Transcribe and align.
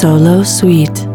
Solo 0.00 0.44
Suite. 0.44 1.09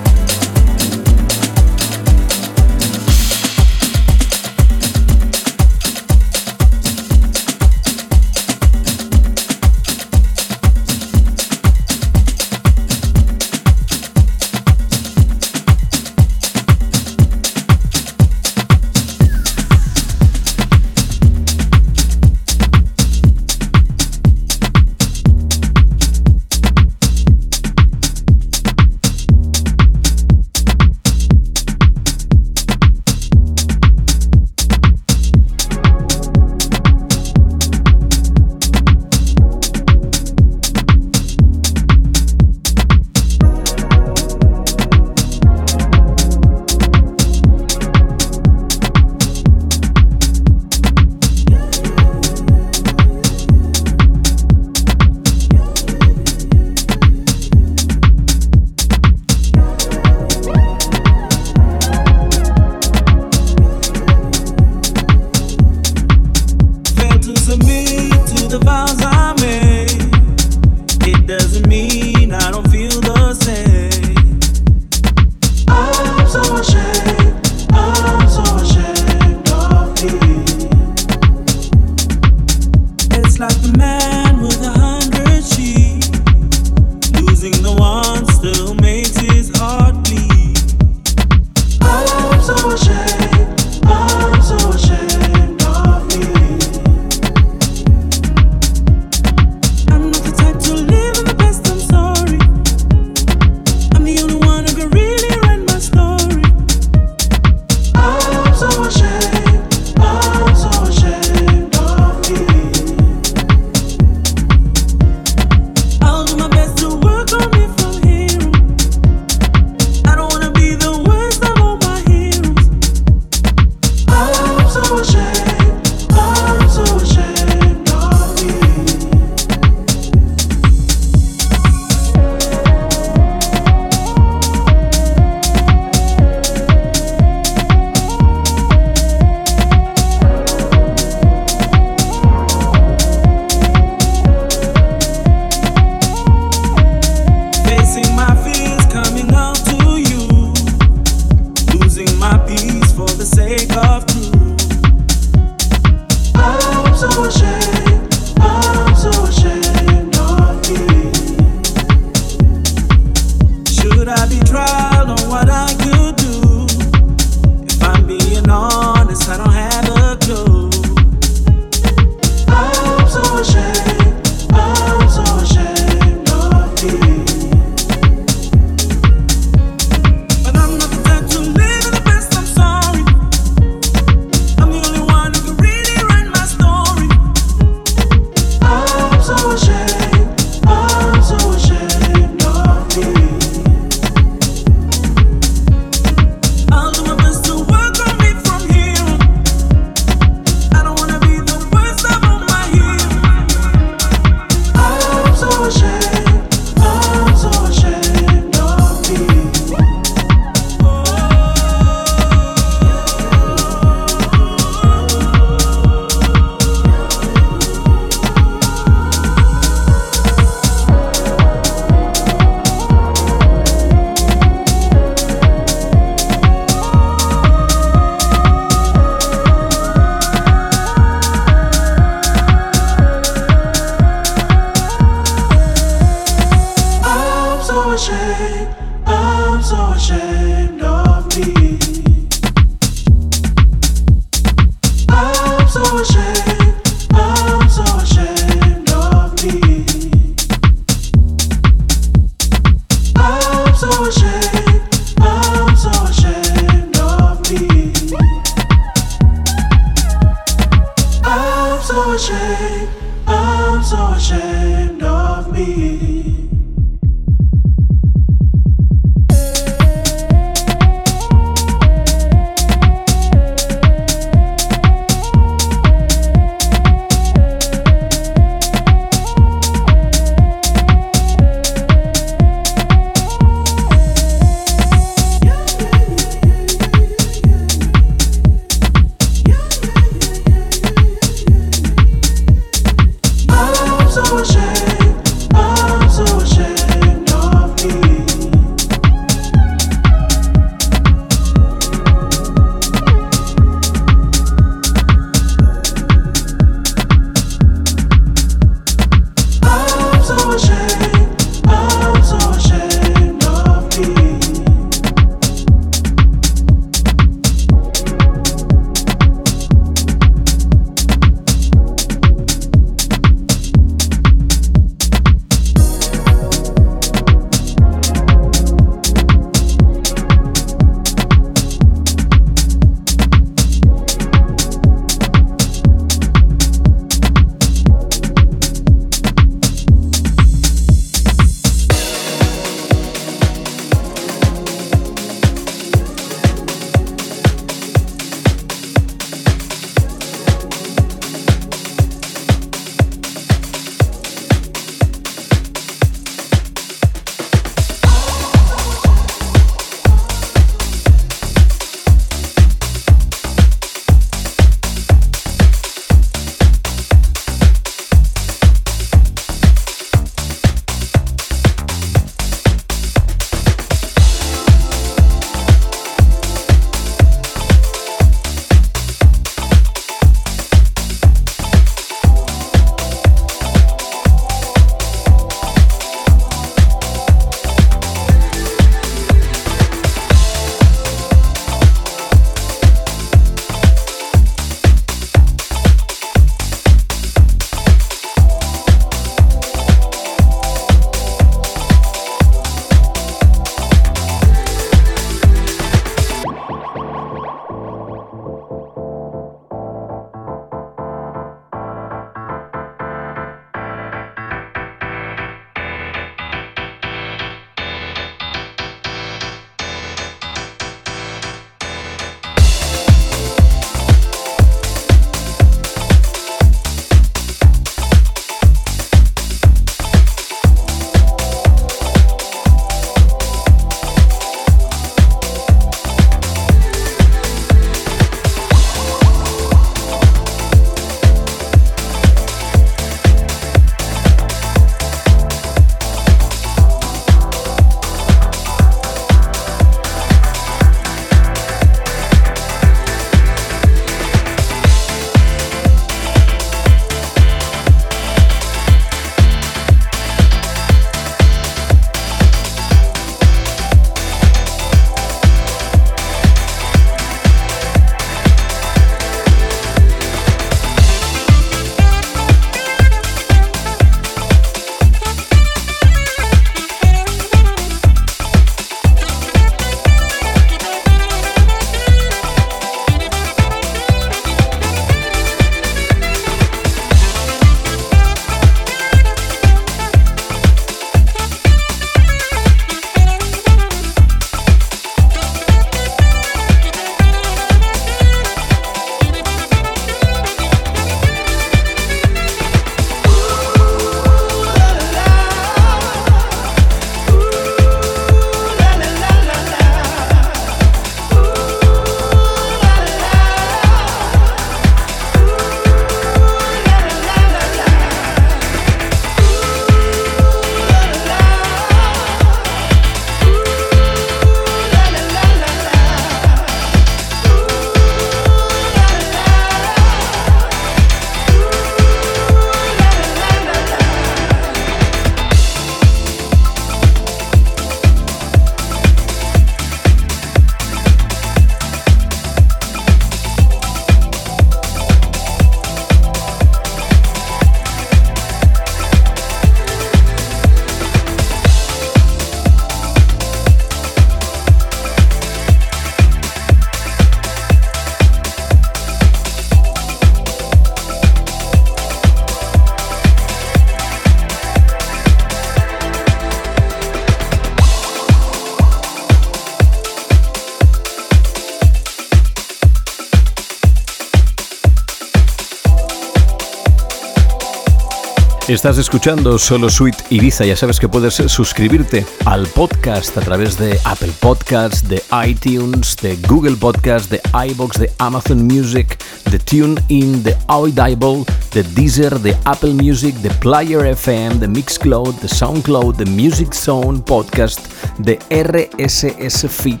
Estás 578.80 578.96
escuchando 578.96 579.58
Solo 579.58 579.90
Suite 579.90 580.24
Ibiza. 580.30 580.64
Ya 580.64 580.74
sabes 580.74 580.98
que 580.98 581.06
puedes 581.06 581.34
suscribirte 581.34 582.24
al 582.46 582.66
podcast 582.66 583.36
a 583.36 583.42
través 583.42 583.76
de 583.76 584.00
Apple 584.04 584.32
Podcasts, 584.40 585.06
de 585.06 585.22
iTunes, 585.46 586.16
de 586.22 586.36
Google 586.48 586.76
Podcasts, 586.76 587.28
de 587.28 587.42
iBox, 587.72 587.98
de 587.98 588.10
Amazon 588.16 588.64
Music, 588.64 589.22
de 589.50 589.58
TuneIn, 589.58 590.42
de 590.42 590.56
Audible, 590.68 591.44
de 591.74 591.82
Deezer, 591.82 592.40
de 592.40 592.56
Apple 592.64 592.94
Music, 592.94 593.36
de 593.42 593.50
Player 593.50 594.06
FM, 594.06 594.54
de 594.54 594.66
Mixcloud, 594.66 595.34
de 595.42 595.48
Soundcloud, 595.48 596.16
de 596.16 596.24
Music 596.24 596.72
Zone 596.72 597.20
Podcast, 597.20 597.80
de 598.16 598.38
RSS 598.48 599.68
Feed, 599.68 600.00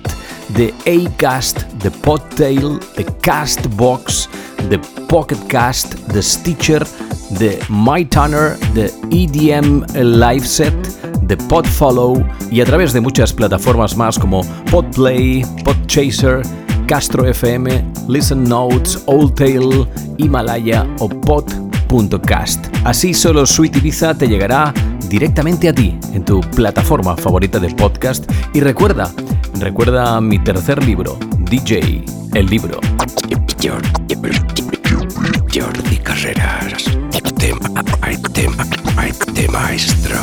de 0.56 0.72
Acast, 0.86 1.64
de 1.82 1.90
Podtail, 1.90 2.80
de 2.96 3.04
Castbox, 3.20 4.30
de 4.70 4.78
Pocketcast, 5.06 5.96
de 6.14 6.22
Stitcher 6.22 6.86
de 7.38 7.58
MyTuner, 7.68 8.58
de 8.74 8.92
EDM 9.10 9.84
Live 9.94 10.46
Set, 10.46 10.74
de 11.22 11.36
Podfollow 11.36 12.24
y 12.50 12.60
a 12.60 12.64
través 12.64 12.92
de 12.92 13.00
muchas 13.00 13.32
plataformas 13.32 13.96
más 13.96 14.18
como 14.18 14.42
Podplay, 14.70 15.44
Podchaser, 15.64 16.42
Castro 16.86 17.24
FM, 17.26 17.84
Listen 18.08 18.44
Notes, 18.44 19.02
Oldtail, 19.06 19.86
Himalaya 20.18 20.86
o 20.98 21.08
Pod.cast. 21.08 22.66
Así 22.84 23.14
solo 23.14 23.46
Sweet 23.46 23.76
Ibiza 23.76 24.14
te 24.14 24.28
llegará 24.28 24.74
directamente 25.08 25.68
a 25.68 25.74
ti 25.74 25.98
en 26.12 26.24
tu 26.24 26.40
plataforma 26.40 27.16
favorita 27.16 27.58
de 27.58 27.74
podcast 27.74 28.30
y 28.54 28.60
recuerda, 28.60 29.10
recuerda 29.58 30.20
mi 30.20 30.38
tercer 30.38 30.82
libro, 30.84 31.18
DJ, 31.38 32.04
el 32.34 32.46
libro. 32.46 32.80
Jordi 35.52 35.96
Carreras. 35.98 36.99
Hay, 38.02 38.16
te 38.16 38.48
hay, 38.96 39.12
hay 39.34 39.48
maestro. 39.48 40.18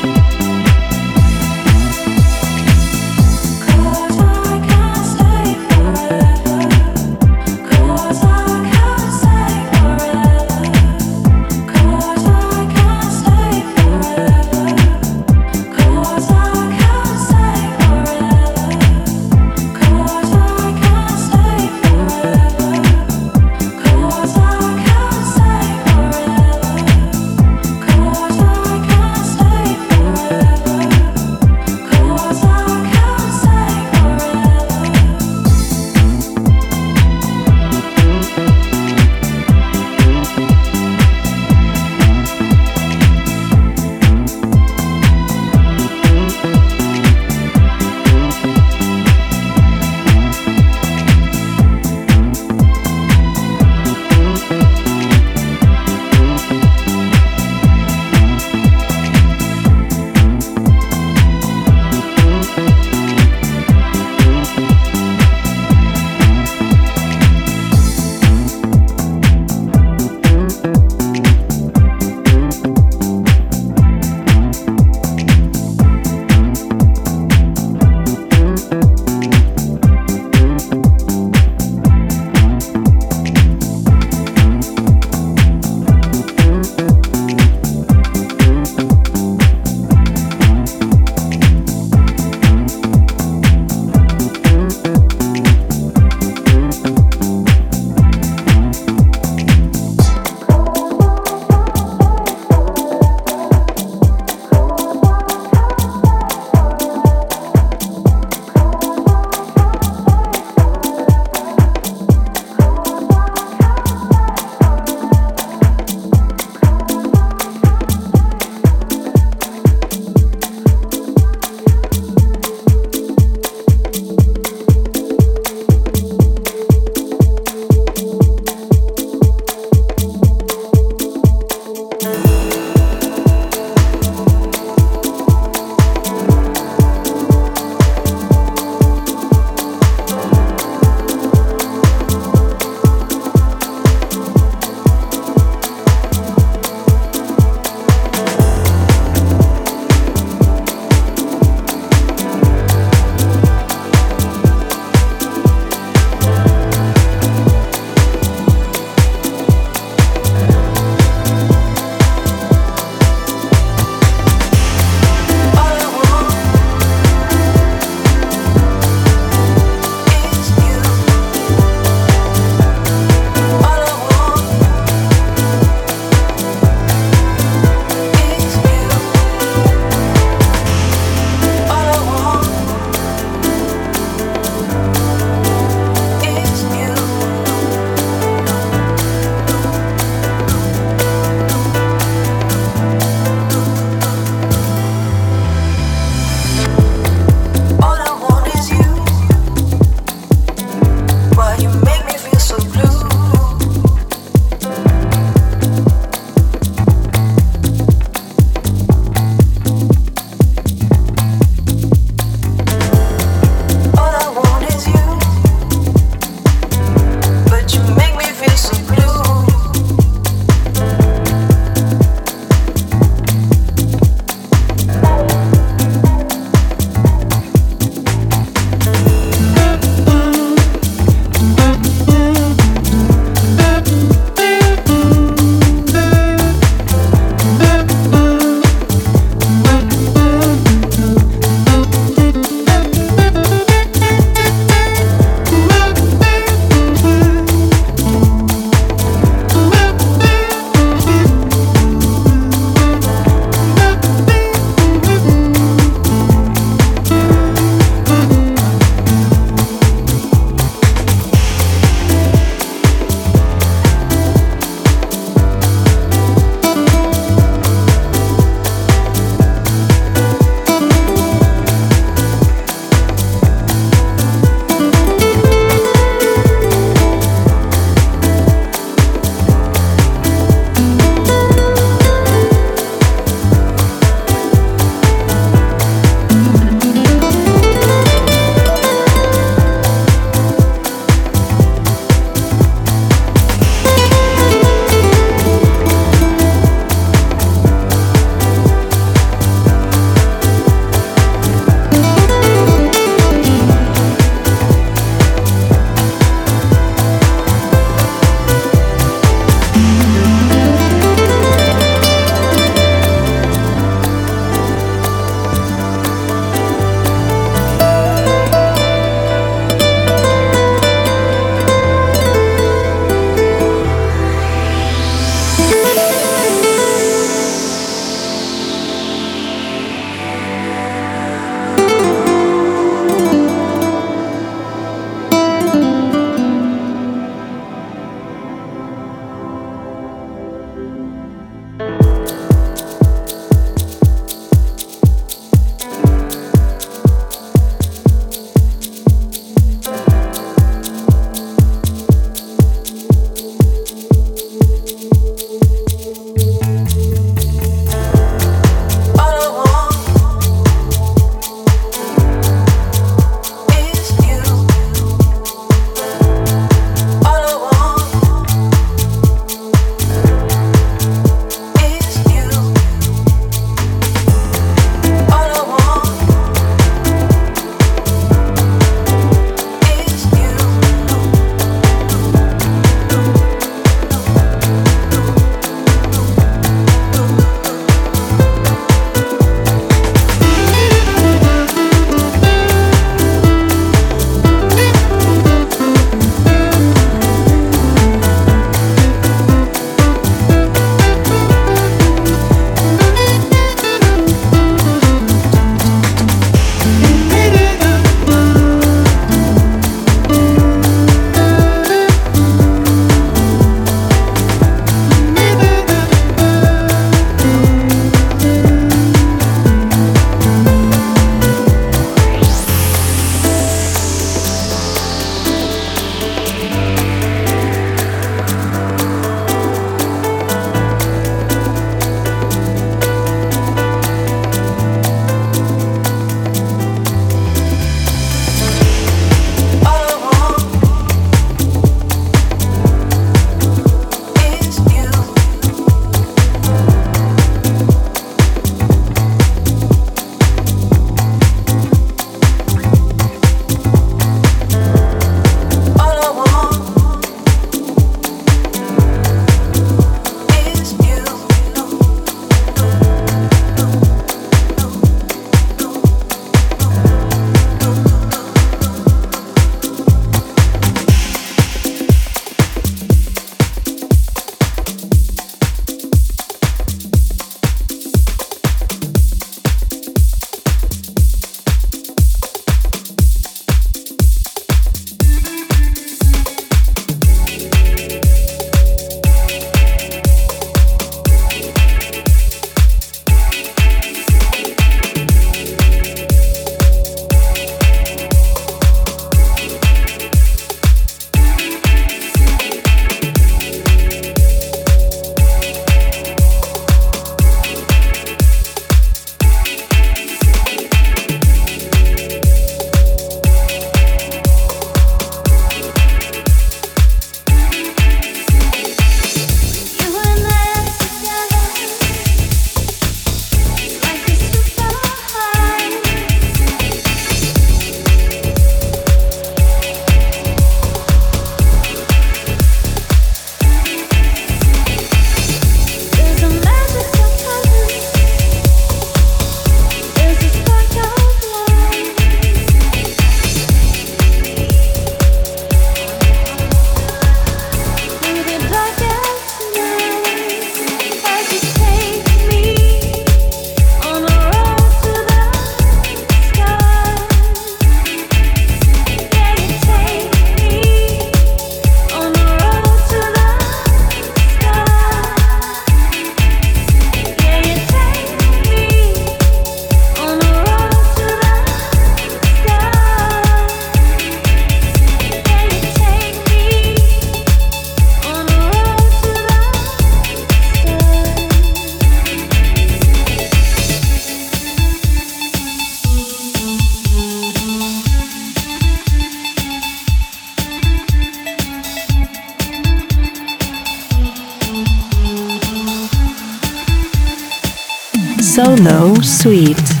Solo 598.81 599.21
Sweet. 599.21 600.00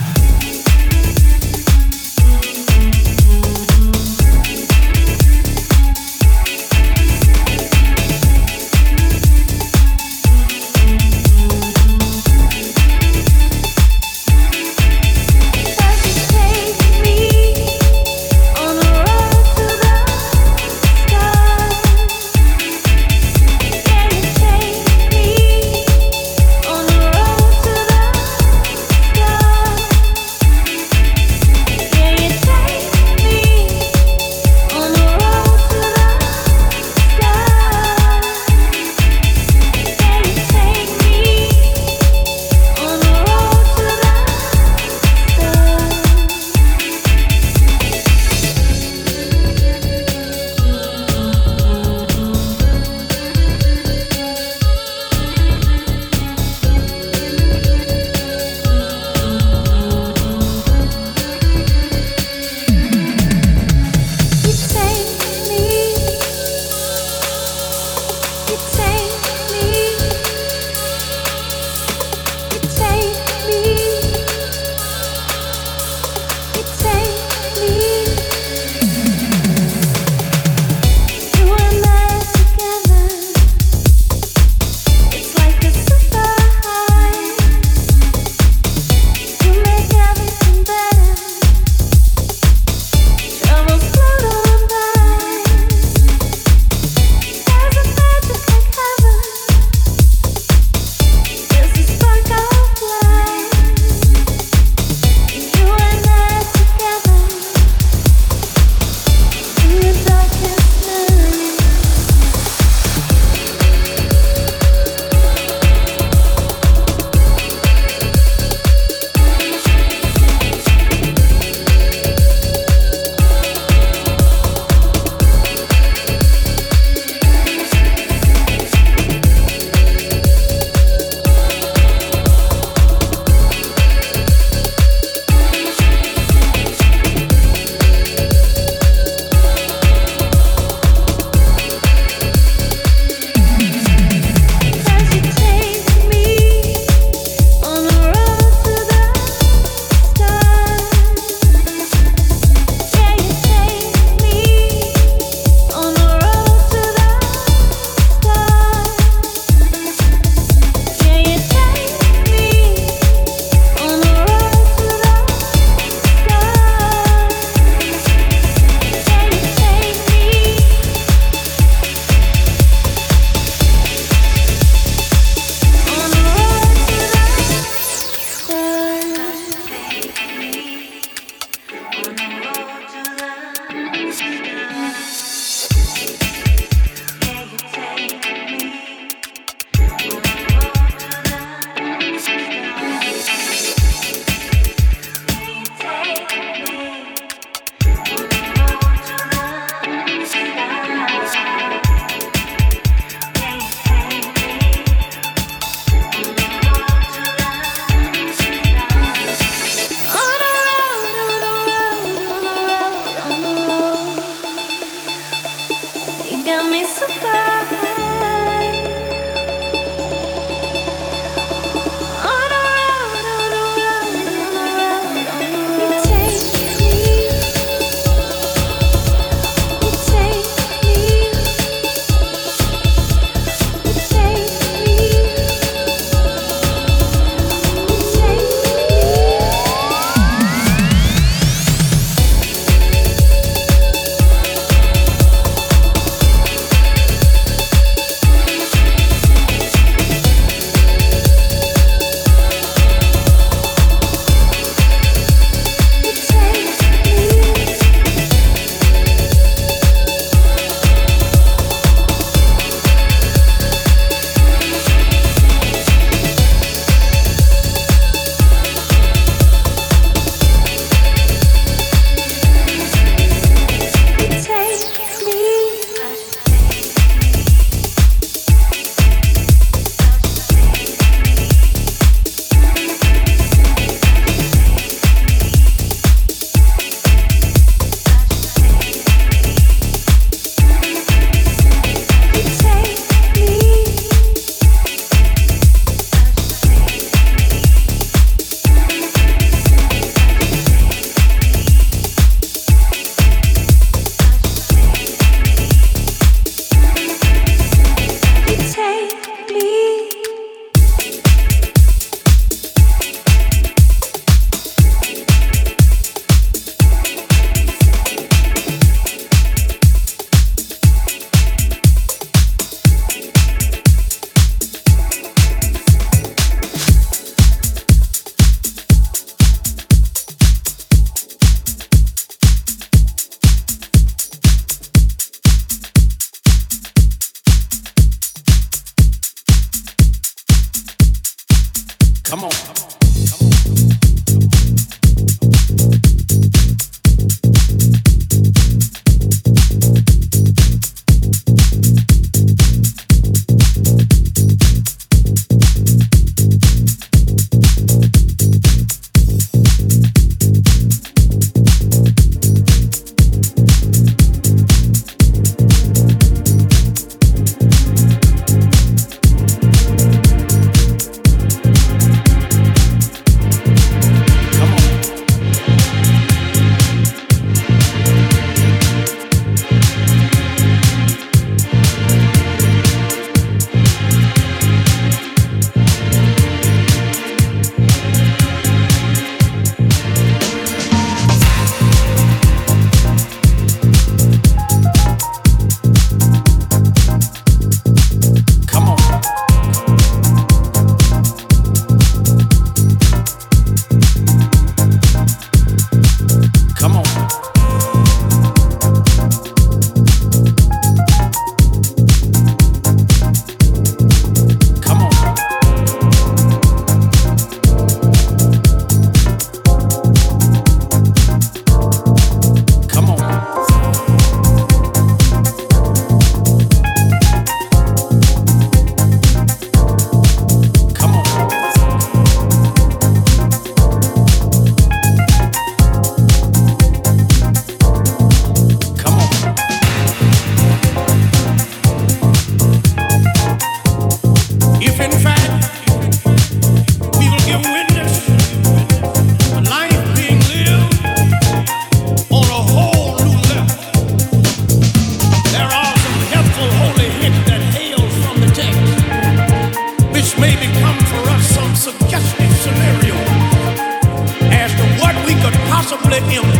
Possibly 465.91 466.35
employ 466.35 466.51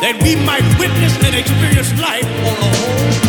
that 0.00 0.20
we 0.22 0.36
might 0.36 0.62
witness 0.78 1.16
and 1.24 1.34
experience 1.34 1.90
life 2.00 2.24
on 2.46 2.54
the 2.54 2.76
whole. 2.76 3.25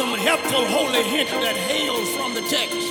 Some 0.00 0.14
helpful 0.16 0.64
holy 0.64 1.02
hint 1.02 1.28
that 1.28 1.54
hails 1.54 2.08
from 2.16 2.32
the 2.32 2.40
text, 2.40 2.88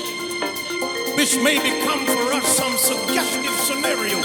which 1.18 1.36
may 1.42 1.58
become 1.58 2.06
for 2.06 2.34
us 2.34 2.46
some 2.56 2.78
suggestive 2.78 3.56
scenario 3.66 4.20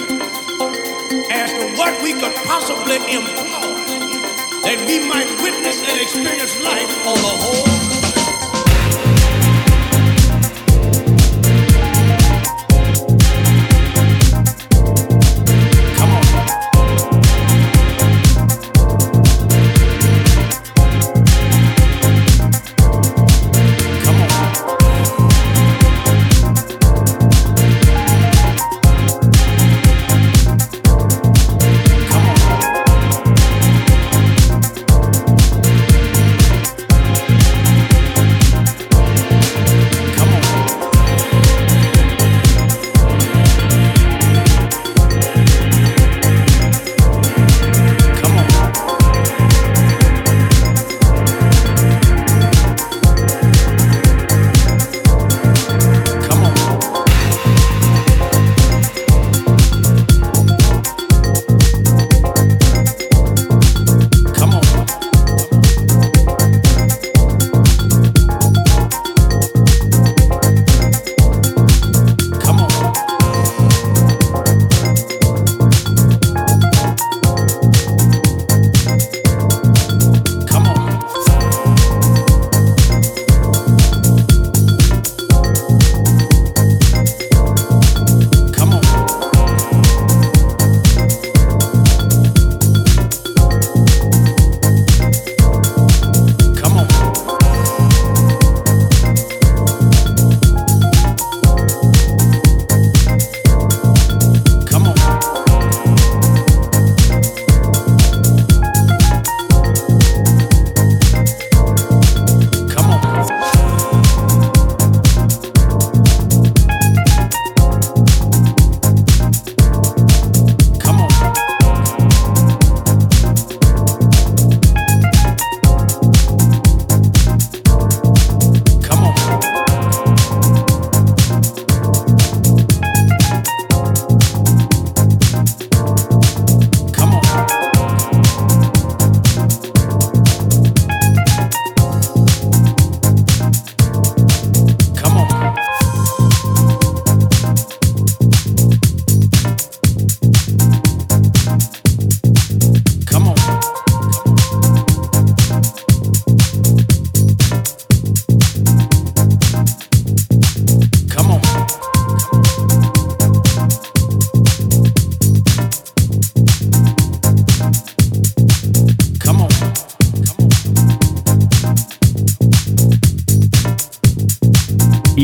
as 1.32 1.50
to 1.50 1.78
what 1.78 1.94
we 2.02 2.12
could 2.12 2.34
possibly 2.44 2.96
employ 3.08 3.88
that 4.64 4.84
we 4.86 5.08
might 5.08 5.30
witness 5.42 5.80
and 5.88 5.98
experience 5.98 6.62
life 6.62 7.06
on 7.06 7.14
the 7.14 7.34
whole. 7.40 7.73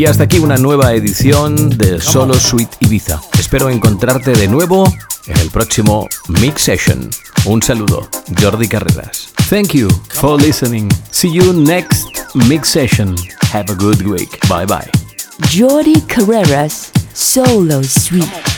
Y 0.01 0.07
hasta 0.07 0.24
aquí 0.24 0.38
una 0.38 0.57
nueva 0.57 0.94
edición 0.94 1.76
de 1.76 2.01
Solo 2.01 2.32
Suite 2.32 2.74
Ibiza. 2.80 3.20
Espero 3.38 3.68
encontrarte 3.68 4.32
de 4.32 4.48
nuevo 4.48 4.90
en 5.26 5.36
el 5.36 5.51
próximo 5.51 6.09
Mix 6.26 6.62
Session. 6.62 7.11
Un 7.44 7.62
saludo, 7.62 8.09
Jordi 8.40 8.66
Carreras. 8.66 9.28
Thank 9.51 9.74
you 9.74 9.90
for 10.09 10.40
listening. 10.40 10.88
See 11.11 11.30
you 11.30 11.53
next 11.53 12.07
Mix 12.34 12.70
Session. 12.70 13.14
Have 13.53 13.70
a 13.70 13.74
good 13.74 14.01
week. 14.07 14.40
Bye 14.48 14.64
bye. 14.64 14.90
Jordi 15.51 16.01
Carreras 16.07 16.90
Solo 17.12 17.82
Suite. 17.82 18.49